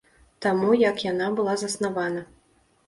[0.45, 2.27] Таму як яна была заснавана.